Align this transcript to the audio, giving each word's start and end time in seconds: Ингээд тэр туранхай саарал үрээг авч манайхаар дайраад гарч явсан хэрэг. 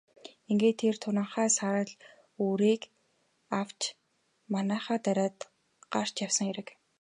Ингээд 0.51 0.77
тэр 0.81 0.95
туранхай 1.01 1.49
саарал 1.57 1.91
үрээг 2.47 2.81
авч 3.61 3.79
манайхаар 4.53 5.01
дайраад 5.05 5.37
гарч 5.93 6.15
явсан 6.27 6.45
хэрэг. 6.47 6.67